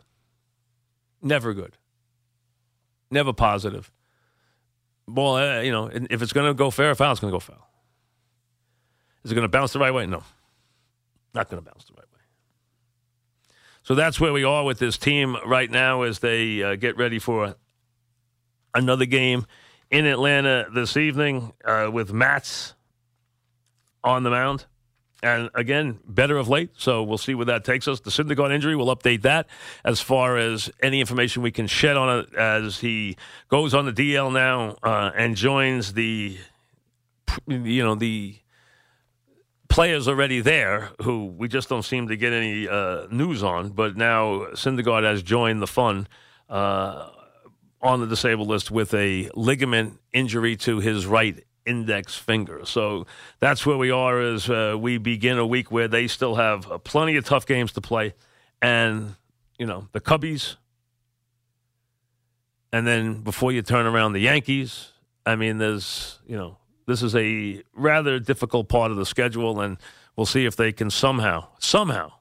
Never 1.22 1.54
good. 1.54 1.78
Never 3.12 3.34
positive. 3.34 3.92
Well, 5.08 5.36
uh, 5.36 5.62
you 5.62 5.72
know, 5.72 5.90
if 5.92 6.22
it's 6.22 6.34
going 6.34 6.48
to 6.48 6.54
go 6.54 6.70
fair 6.70 6.92
or 6.92 6.96
foul, 6.96 7.12
it's 7.12 7.22
going 7.22 7.32
to 7.32 7.36
go 7.36 7.40
foul. 7.40 7.68
Is 9.24 9.32
it 9.32 9.36
going 9.36 9.44
to 9.44 9.50
bounce 9.50 9.74
the 9.74 9.80
right 9.80 9.94
way? 9.94 10.06
No, 10.06 10.24
not 11.34 11.50
going 11.50 11.64
to 11.64 11.70
bounce 11.70 11.86
the 11.86 11.94
right 11.94 12.06
way. 12.14 12.22
So 13.84 13.96
that's 13.96 14.20
where 14.20 14.34
we 14.34 14.44
are 14.44 14.64
with 14.64 14.80
this 14.80 14.98
team 14.98 15.38
right 15.46 15.72
now 15.72 16.02
as 16.02 16.20
they 16.20 16.62
uh, 16.62 16.76
get 16.76 16.98
ready 16.98 17.20
for 17.20 17.56
another 18.74 19.06
game 19.06 19.46
in 19.90 20.06
Atlanta 20.06 20.68
this 20.74 20.98
evening 20.98 21.54
uh, 21.64 21.90
with 21.92 22.12
Matz 22.12 22.74
on 24.04 24.24
the 24.24 24.30
mound. 24.30 24.66
And 25.24 25.50
again, 25.56 26.00
better 26.08 26.38
of 26.38 26.48
late, 26.48 26.70
so 26.78 27.02
we'll 27.02 27.18
see 27.18 27.34
where 27.34 27.48
that 27.48 27.64
takes 27.66 27.88
us. 27.88 28.00
The 28.02 28.12
Syndergaard 28.12 28.54
injury, 28.54 28.76
we'll 28.76 28.96
update 28.96 29.24
that 29.24 29.48
as 29.84 30.00
far 30.00 30.38
as 30.38 30.70
any 30.82 31.00
information 31.00 31.42
we 31.42 31.52
can 31.52 31.66
shed 31.66 31.98
on 31.98 32.20
it 32.20 32.36
as 32.36 32.80
he 32.80 33.18
goes 33.50 33.74
on 33.74 33.86
the 33.86 33.94
DL 33.94 34.32
now 34.32 34.78
uh, 34.84 35.12
and 35.16 35.36
joins 35.36 35.94
the, 35.94 36.38
you 37.48 37.84
know, 37.84 37.96
the 37.96 38.38
players 39.70 40.08
already 40.08 40.40
there 40.40 40.92
who 41.02 41.26
we 41.26 41.48
just 41.48 41.68
don't 41.68 41.84
seem 41.84 42.10
to 42.10 42.16
get 42.16 42.32
any 42.32 42.68
uh, 42.68 43.08
news 43.10 43.42
on. 43.42 43.70
But 43.70 43.98
now 43.98 44.46
Syndergaard 44.54 45.04
has 45.04 45.24
joined 45.24 45.64
the 45.64 45.68
fun 45.68 46.08
uh, 46.48 47.10
on 47.82 48.00
the 48.00 48.08
disabled 48.08 48.48
list 48.48 48.72
with 48.72 48.94
a 48.94 49.30
ligament 49.36 50.00
injury 50.12 50.56
to 50.56 50.80
his 50.80 51.06
right 51.06 51.44
index 51.66 52.16
finger. 52.16 52.66
So 52.66 53.06
that's 53.40 53.66
where 53.66 53.78
we 53.78 53.92
are 53.92 54.20
as 54.20 54.50
uh, 54.50 54.76
we 54.80 54.98
begin 54.98 55.38
a 55.38 55.46
week 55.46 55.72
where 55.72 55.88
they 55.88 56.08
still 56.08 56.36
have 56.36 56.72
uh, 56.72 56.78
plenty 56.80 57.18
of 57.18 57.26
tough 57.26 57.46
games 57.46 57.74
to 57.74 57.82
play. 57.82 58.16
And, 58.62 59.16
you 59.60 59.66
know, 59.66 59.88
the 59.92 60.00
Cubbies. 60.00 60.56
And 62.72 62.88
then 62.88 63.22
before 63.22 63.52
you 63.52 63.62
turn 63.62 63.86
around 63.86 64.14
the 64.14 64.20
Yankees, 64.20 64.92
I 65.26 65.36
mean, 65.36 65.58
there's, 65.58 66.20
you 66.26 66.38
know, 66.38 66.58
this 66.86 67.04
is 67.04 67.16
a 67.16 67.62
rather 67.74 68.18
difficult 68.20 68.70
part 68.70 68.92
of 68.92 68.98
the 68.98 69.06
schedule. 69.06 69.60
And 69.62 69.78
we'll 70.16 70.26
see 70.26 70.46
if 70.46 70.56
they 70.56 70.72
can 70.72 70.90
somehow, 70.90 71.50
somehow 71.60 72.14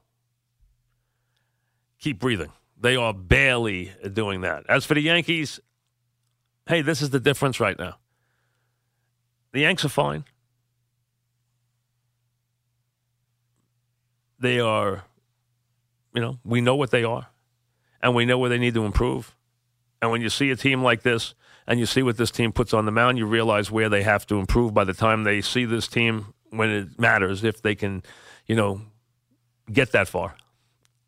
keep 1.99 2.19
breathing. 2.19 2.51
They 2.79 2.95
are 2.95 3.13
barely 3.13 3.91
doing 4.13 4.41
that. 4.41 4.65
As 4.69 4.85
for 4.85 4.93
the 4.93 5.01
Yankees, 5.01 5.59
hey, 6.67 6.81
this 6.81 7.01
is 7.01 7.09
the 7.09 7.19
difference 7.19 7.59
right 7.59 7.77
now. 7.77 7.97
The 9.51 9.61
Yanks 9.61 9.83
are 9.85 9.89
fine. 9.89 10.25
They 14.39 14.59
are, 14.59 15.03
you 16.13 16.21
know, 16.21 16.37
we 16.45 16.61
know 16.61 16.75
what 16.75 16.91
they 16.91 17.03
are, 17.03 17.27
and 18.01 18.13
we 18.13 18.25
know 18.25 18.37
where 18.37 18.49
they 18.49 18.59
need 18.59 18.75
to 18.75 18.85
improve. 18.85 19.35
And 19.99 20.11
when 20.11 20.21
you 20.21 20.29
see 20.29 20.51
a 20.51 20.55
team 20.55 20.83
like 20.83 21.01
this, 21.01 21.33
and 21.65 21.79
you 21.79 21.85
see 21.85 22.03
what 22.03 22.17
this 22.17 22.31
team 22.31 22.53
puts 22.53 22.73
on 22.73 22.85
the 22.85 22.91
mound, 22.91 23.17
you 23.17 23.25
realize 23.25 23.69
where 23.71 23.89
they 23.89 24.03
have 24.03 24.25
to 24.27 24.35
improve 24.35 24.73
by 24.73 24.83
the 24.83 24.93
time 24.93 25.23
they 25.23 25.41
see 25.41 25.65
this 25.65 25.87
team 25.87 26.33
when 26.51 26.69
it 26.69 26.99
matters, 26.99 27.43
if 27.43 27.61
they 27.61 27.75
can, 27.75 28.03
you 28.45 28.55
know, 28.55 28.81
get 29.71 29.91
that 29.91 30.07
far. 30.07 30.35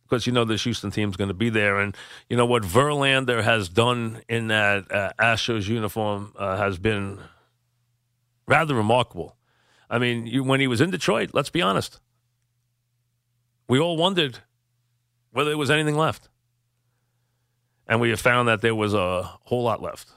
Because 0.10 0.26
you 0.26 0.34
know 0.34 0.44
this 0.44 0.64
Houston 0.64 0.90
team's 0.90 1.16
going 1.16 1.28
to 1.28 1.36
be 1.36 1.50
there, 1.50 1.80
and 1.80 1.96
you 2.30 2.36
know 2.36 2.46
what 2.46 2.64
Verlander 2.64 3.44
has 3.44 3.70
done 3.70 4.22
in 4.28 4.48
that 4.48 4.92
uh, 4.92 5.12
Astros 5.20 5.68
uniform 5.68 6.34
uh, 6.36 6.58
has 6.58 6.80
been 6.80 7.20
rather 8.48 8.74
remarkable. 8.74 9.36
I 9.90 10.00
mean, 10.00 10.26
you, 10.26 10.44
when 10.44 10.60
he 10.60 10.68
was 10.68 10.82
in 10.82 10.90
Detroit, 10.90 11.32
let's 11.34 11.50
be 11.50 11.62
honest, 11.62 12.00
we 13.68 13.80
all 13.80 13.98
wondered 13.98 14.40
whether 15.32 15.52
there 15.52 15.58
was 15.58 15.70
anything 15.70 15.96
left. 15.96 16.30
And 17.88 18.00
we 18.00 18.10
have 18.10 18.20
found 18.20 18.48
that 18.48 18.62
there 18.62 18.76
was 18.76 18.94
a 18.94 19.24
whole 19.44 19.64
lot 19.64 19.82
left. 19.82 20.12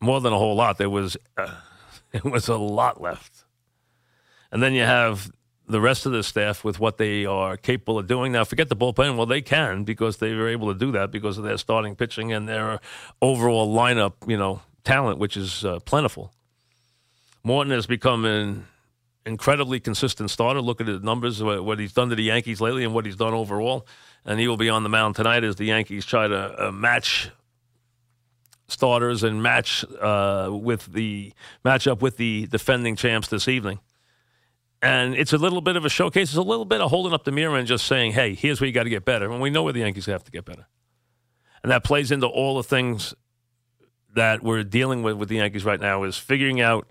More 0.00 0.20
than 0.20 0.32
a 0.32 0.38
whole 0.38 0.56
lot. 0.56 0.78
There 0.78 0.90
was, 0.90 1.16
uh, 1.36 1.54
it 2.12 2.24
was 2.24 2.48
a 2.48 2.56
lot 2.56 3.00
left. 3.00 3.44
And 4.50 4.62
then 4.62 4.72
you 4.74 4.82
have 4.82 5.30
the 5.68 5.80
rest 5.80 6.06
of 6.06 6.12
the 6.12 6.22
staff 6.22 6.64
with 6.64 6.80
what 6.80 6.96
they 6.96 7.26
are 7.26 7.56
capable 7.56 7.98
of 7.98 8.06
doing. 8.06 8.32
Now, 8.32 8.44
forget 8.44 8.68
the 8.68 8.76
bullpen. 8.76 9.16
Well, 9.16 9.26
they 9.26 9.42
can 9.42 9.84
because 9.84 10.16
they 10.16 10.34
were 10.34 10.48
able 10.48 10.72
to 10.72 10.78
do 10.78 10.90
that 10.92 11.10
because 11.10 11.38
of 11.38 11.44
their 11.44 11.58
starting 11.58 11.94
pitching 11.94 12.32
and 12.32 12.48
their 12.48 12.80
overall 13.20 13.74
lineup, 13.74 14.14
you 14.26 14.36
know, 14.36 14.62
talent, 14.84 15.18
which 15.18 15.36
is 15.36 15.64
uh, 15.64 15.78
plentiful. 15.80 16.32
Morton 17.44 17.72
has 17.72 17.86
become 17.86 18.24
an 18.24 18.66
incredibly 19.26 19.78
consistent 19.78 20.30
starter. 20.30 20.60
Look 20.60 20.80
at 20.80 20.86
his 20.86 21.02
numbers, 21.02 21.42
what 21.42 21.78
he's 21.78 21.92
done 21.92 22.08
to 22.08 22.14
the 22.16 22.24
Yankees 22.24 22.60
lately, 22.60 22.84
and 22.84 22.94
what 22.94 23.04
he's 23.04 23.16
done 23.16 23.34
overall. 23.34 23.86
And 24.24 24.40
he 24.40 24.48
will 24.48 24.56
be 24.56 24.68
on 24.70 24.82
the 24.82 24.88
mound 24.88 25.16
tonight 25.16 25.44
as 25.44 25.56
the 25.56 25.66
Yankees 25.66 26.04
try 26.04 26.26
to 26.28 26.68
uh, 26.68 26.72
match 26.72 27.30
starters 28.68 29.22
and 29.22 29.42
match 29.42 29.84
uh, 30.00 30.48
with 30.50 30.92
the 30.92 31.32
match 31.64 31.86
up 31.86 32.02
with 32.02 32.16
the 32.16 32.46
defending 32.46 32.96
champs 32.96 33.28
this 33.28 33.48
evening. 33.48 33.80
And 34.80 35.14
it's 35.14 35.32
a 35.32 35.38
little 35.38 35.60
bit 35.60 35.76
of 35.76 35.84
a 35.84 35.88
showcase. 35.88 36.28
It's 36.28 36.36
a 36.36 36.42
little 36.42 36.64
bit 36.64 36.80
of 36.80 36.90
holding 36.90 37.12
up 37.12 37.24
the 37.24 37.32
mirror 37.32 37.56
and 37.56 37.66
just 37.66 37.86
saying, 37.86 38.12
"Hey, 38.12 38.34
here's 38.34 38.60
where 38.60 38.68
you 38.68 38.72
got 38.72 38.84
to 38.84 38.90
get 38.90 39.04
better." 39.04 39.30
And 39.30 39.40
we 39.40 39.50
know 39.50 39.64
where 39.64 39.72
the 39.72 39.80
Yankees 39.80 40.06
have 40.06 40.22
to 40.24 40.30
get 40.30 40.44
better, 40.44 40.66
and 41.62 41.72
that 41.72 41.82
plays 41.82 42.12
into 42.12 42.26
all 42.26 42.56
the 42.56 42.62
things 42.62 43.14
that 44.14 44.42
we're 44.42 44.62
dealing 44.62 45.02
with 45.02 45.16
with 45.16 45.28
the 45.28 45.36
Yankees 45.36 45.64
right 45.64 45.80
now. 45.80 46.04
Is 46.04 46.16
figuring 46.16 46.60
out 46.60 46.86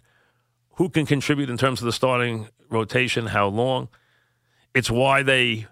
who 0.76 0.90
can 0.90 1.06
contribute 1.06 1.50
in 1.50 1.58
terms 1.58 1.82
of 1.82 1.86
the 1.86 1.94
starting 1.94 2.50
rotation, 2.70 3.28
how 3.28 3.48
long. 3.48 3.88
It's 4.76 4.92
why 4.92 5.24
they 5.24 5.68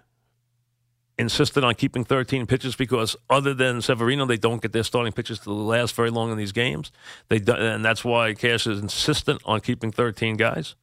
insisted 1.18 1.64
on 1.64 1.74
keeping 1.74 2.04
13 2.04 2.46
pitches 2.46 2.76
because 2.76 3.16
other 3.30 3.54
than 3.54 3.80
Severino, 3.80 4.26
they 4.26 4.36
don't 4.36 4.60
get 4.60 4.72
their 4.72 4.82
starting 4.82 5.12
pitches 5.12 5.38
to 5.40 5.52
last 5.52 5.94
very 5.94 6.10
long 6.10 6.30
in 6.30 6.36
these 6.36 6.52
games. 6.52 6.92
They 7.28 7.38
do, 7.38 7.52
and 7.52 7.84
that's 7.84 8.04
why 8.04 8.34
Cash 8.34 8.66
is 8.66 8.80
insistent 8.80 9.40
on 9.44 9.60
keeping 9.60 9.92
13 9.92 10.36
guys, 10.36 10.74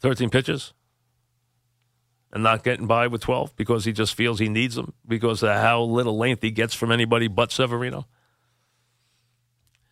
13 0.00 0.30
pitches, 0.30 0.72
and 2.32 2.42
not 2.42 2.64
getting 2.64 2.86
by 2.86 3.06
with 3.06 3.22
12 3.22 3.54
because 3.56 3.84
he 3.84 3.92
just 3.92 4.14
feels 4.14 4.38
he 4.38 4.48
needs 4.48 4.74
them 4.74 4.94
because 5.06 5.42
of 5.42 5.50
how 5.50 5.82
little 5.82 6.16
length 6.16 6.42
he 6.42 6.50
gets 6.50 6.74
from 6.74 6.92
anybody 6.92 7.28
but 7.28 7.52
Severino. 7.52 8.06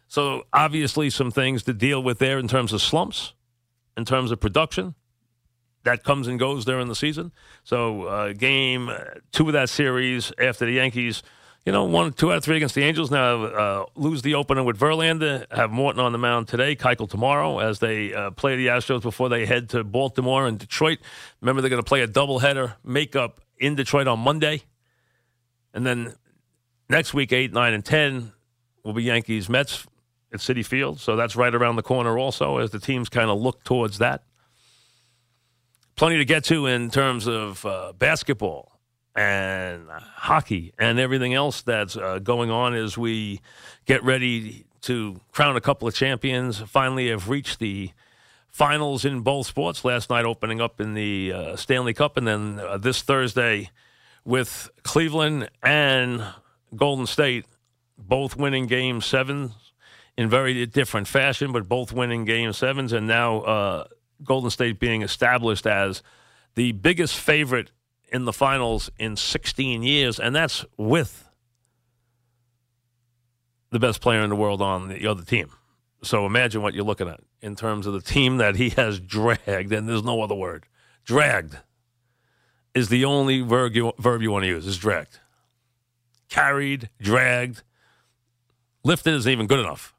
So 0.08 0.44
obviously, 0.52 1.10
some 1.10 1.30
things 1.30 1.62
to 1.64 1.74
deal 1.74 2.02
with 2.02 2.18
there 2.18 2.38
in 2.38 2.48
terms 2.48 2.72
of 2.72 2.80
slumps, 2.80 3.34
in 3.96 4.04
terms 4.04 4.30
of 4.30 4.40
production. 4.40 4.94
That 5.84 6.02
comes 6.02 6.26
and 6.26 6.38
goes 6.38 6.64
during 6.64 6.88
the 6.88 6.94
season. 6.94 7.32
So 7.62 8.02
uh, 8.04 8.32
game 8.32 8.90
two 9.32 9.46
of 9.46 9.52
that 9.52 9.68
series 9.68 10.32
after 10.38 10.66
the 10.66 10.72
Yankees, 10.72 11.22
you 11.68 11.72
know, 11.72 11.84
one, 11.84 12.14
two 12.14 12.32
out 12.32 12.38
of 12.38 12.44
three 12.44 12.56
against 12.56 12.74
the 12.74 12.82
Angels. 12.82 13.10
Now 13.10 13.44
uh, 13.44 13.84
lose 13.94 14.22
the 14.22 14.36
opener 14.36 14.62
with 14.62 14.78
Verlander. 14.78 15.44
Have 15.54 15.70
Morton 15.70 16.00
on 16.00 16.12
the 16.12 16.18
mound 16.18 16.48
today. 16.48 16.74
Keuchel 16.74 17.10
tomorrow 17.10 17.58
as 17.58 17.78
they 17.78 18.14
uh, 18.14 18.30
play 18.30 18.56
the 18.56 18.68
Astros 18.68 19.02
before 19.02 19.28
they 19.28 19.44
head 19.44 19.68
to 19.68 19.84
Baltimore 19.84 20.46
and 20.46 20.58
Detroit. 20.58 20.98
Remember, 21.42 21.60
they're 21.60 21.68
going 21.68 21.82
to 21.82 21.86
play 21.86 22.00
a 22.00 22.08
doubleheader 22.08 22.76
makeup 22.82 23.42
in 23.58 23.74
Detroit 23.74 24.06
on 24.06 24.18
Monday, 24.18 24.62
and 25.74 25.84
then 25.84 26.14
next 26.88 27.12
week 27.12 27.34
eight, 27.34 27.52
nine, 27.52 27.74
and 27.74 27.84
ten 27.84 28.32
will 28.82 28.94
be 28.94 29.02
Yankees 29.02 29.50
Mets 29.50 29.86
at 30.32 30.40
Citi 30.40 30.64
Field. 30.64 31.00
So 31.00 31.16
that's 31.16 31.36
right 31.36 31.54
around 31.54 31.76
the 31.76 31.82
corner 31.82 32.18
also 32.18 32.56
as 32.56 32.70
the 32.70 32.80
teams 32.80 33.10
kind 33.10 33.28
of 33.28 33.38
look 33.38 33.62
towards 33.62 33.98
that. 33.98 34.22
Plenty 35.96 36.16
to 36.16 36.24
get 36.24 36.44
to 36.44 36.64
in 36.64 36.90
terms 36.90 37.26
of 37.28 37.66
uh, 37.66 37.92
basketball 37.92 38.77
and 39.18 39.88
hockey 39.90 40.72
and 40.78 41.00
everything 41.00 41.34
else 41.34 41.62
that's 41.62 41.96
uh, 41.96 42.20
going 42.20 42.52
on 42.52 42.72
as 42.72 42.96
we 42.96 43.40
get 43.84 44.04
ready 44.04 44.64
to 44.82 45.20
crown 45.32 45.56
a 45.56 45.60
couple 45.60 45.88
of 45.88 45.94
champions. 45.94 46.58
Finally, 46.58 47.08
have 47.08 47.28
reached 47.28 47.58
the 47.58 47.90
finals 48.46 49.04
in 49.04 49.22
both 49.22 49.48
sports. 49.48 49.84
Last 49.84 50.08
night, 50.08 50.24
opening 50.24 50.60
up 50.60 50.80
in 50.80 50.94
the 50.94 51.32
uh, 51.32 51.56
Stanley 51.56 51.94
Cup, 51.94 52.16
and 52.16 52.28
then 52.28 52.60
uh, 52.60 52.78
this 52.78 53.02
Thursday 53.02 53.70
with 54.24 54.70
Cleveland 54.84 55.50
and 55.64 56.24
Golden 56.76 57.06
State 57.06 57.44
both 57.98 58.36
winning 58.36 58.66
game 58.66 59.00
seven 59.00 59.52
in 60.16 60.30
very 60.30 60.64
different 60.66 61.08
fashion, 61.08 61.50
but 61.50 61.68
both 61.68 61.92
winning 61.92 62.24
game 62.24 62.52
sevens, 62.52 62.92
and 62.92 63.08
now 63.08 63.40
uh, 63.40 63.84
Golden 64.22 64.50
State 64.50 64.78
being 64.78 65.02
established 65.02 65.66
as 65.66 66.04
the 66.54 66.70
biggest 66.70 67.16
favorite 67.16 67.72
in 68.10 68.24
the 68.24 68.32
finals 68.32 68.90
in 68.98 69.16
16 69.16 69.82
years, 69.82 70.18
and 70.18 70.34
that's 70.34 70.64
with 70.76 71.28
the 73.70 73.78
best 73.78 74.00
player 74.00 74.20
in 74.20 74.30
the 74.30 74.36
world 74.36 74.62
on 74.62 74.88
the 74.88 75.06
other 75.06 75.22
team. 75.22 75.50
So 76.02 76.26
imagine 76.26 76.62
what 76.62 76.74
you're 76.74 76.84
looking 76.84 77.08
at 77.08 77.20
in 77.42 77.56
terms 77.56 77.86
of 77.86 77.92
the 77.92 78.00
team 78.00 78.38
that 78.38 78.56
he 78.56 78.70
has 78.70 79.00
dragged, 79.00 79.72
and 79.72 79.88
there's 79.88 80.04
no 80.04 80.22
other 80.22 80.34
word. 80.34 80.66
Dragged 81.04 81.58
is 82.74 82.88
the 82.88 83.04
only 83.04 83.40
verb 83.40 83.74
you, 83.74 83.92
verb 83.98 84.22
you 84.22 84.30
want 84.30 84.44
to 84.44 84.48
use, 84.48 84.66
is 84.66 84.78
dragged. 84.78 85.18
Carried, 86.28 86.90
dragged, 87.00 87.62
lifted 88.84 89.14
isn't 89.14 89.30
even 89.30 89.46
good 89.46 89.60
enough 89.60 89.94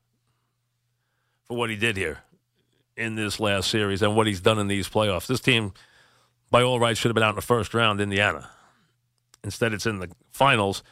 for 1.46 1.58
what 1.58 1.70
he 1.70 1.76
did 1.76 1.98
here 1.98 2.20
in 2.96 3.16
this 3.16 3.40
last 3.40 3.70
series 3.70 4.02
and 4.02 4.16
what 4.16 4.28
he's 4.28 4.42
done 4.42 4.60
in 4.60 4.68
these 4.68 4.88
playoffs. 4.88 5.28
This 5.28 5.40
team, 5.40 5.74
by 6.52 6.62
all 6.64 6.80
rights, 6.80 7.00
should 7.00 7.10
have 7.10 7.16
been 7.16 7.24
out 7.24 7.32
in 7.32 7.36
the 7.36 7.42
first 7.42 7.74
round, 7.74 8.02
Indiana. 8.02 8.50
Instead, 9.44 9.74
it's 9.74 9.86
in 9.86 10.00
the 10.00 10.10
finals, 10.32 10.84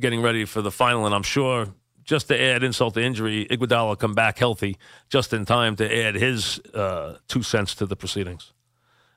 getting 0.00 0.22
ready 0.22 0.44
for 0.44 0.62
the 0.62 0.70
final. 0.70 1.06
And 1.06 1.14
I'm 1.14 1.22
sure 1.22 1.68
just 2.04 2.28
to 2.28 2.40
add 2.40 2.62
insult 2.62 2.94
to 2.94 3.02
injury, 3.02 3.46
Iguodala 3.50 3.98
come 3.98 4.14
back 4.14 4.38
healthy 4.38 4.76
just 5.08 5.32
in 5.32 5.44
time 5.44 5.76
to 5.76 6.04
add 6.04 6.14
his 6.14 6.60
uh, 6.74 7.16
two 7.28 7.42
cents 7.42 7.74
to 7.76 7.86
the 7.86 7.96
proceedings, 7.96 8.52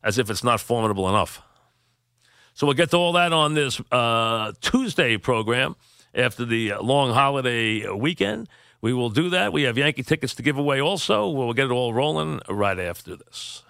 as 0.03 0.17
if 0.17 0.29
it's 0.29 0.43
not 0.43 0.60
formidable 0.60 1.07
enough. 1.07 1.41
So 2.53 2.65
we'll 2.65 2.75
get 2.75 2.89
to 2.91 2.98
all 2.98 3.13
that 3.13 3.34
on 3.34 3.53
this 3.53 3.79
uh, 3.91 4.51
Tuesday 4.62 5.17
program 5.17 5.75
after 6.15 6.43
the 6.43 6.74
long 6.81 7.13
holiday 7.13 7.88
weekend. 7.89 8.50
We 8.81 8.93
will 8.93 9.10
do 9.10 9.29
that. 9.29 9.53
We 9.53 9.63
have 9.63 9.77
Yankee 9.77 10.03
tickets 10.03 10.34
to 10.36 10.43
give 10.43 10.57
away 10.57 10.81
also. 10.81 11.29
We'll 11.29 11.53
get 11.53 11.65
it 11.65 11.72
all 11.72 11.93
rolling 11.93 12.41
right 12.50 12.79
after 12.79 13.15
this. 13.15 13.63